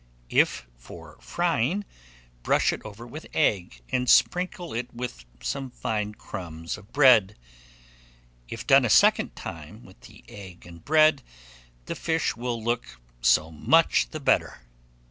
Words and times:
If 0.31 0.65
for 0.75 1.19
frying, 1.21 1.85
brush 2.41 2.73
it 2.73 2.81
over 2.83 3.05
with 3.05 3.27
egg, 3.35 3.81
and 3.91 4.09
sprinkle 4.09 4.73
it 4.73 4.91
with 4.91 5.25
some 5.43 5.69
fine 5.69 6.15
crumbs 6.15 6.75
of 6.75 6.91
bread. 6.91 7.35
If 8.47 8.65
done 8.65 8.83
a 8.83 8.89
second 8.89 9.35
time 9.35 9.83
with 9.85 9.99
the 10.01 10.25
egg 10.27 10.65
and 10.65 10.83
bread, 10.83 11.21
the 11.85 11.93
fish 11.93 12.35
will 12.35 12.63
look 12.63 12.99
so 13.21 13.51
much 13.51 14.09
the 14.09 14.19
better. 14.19 14.61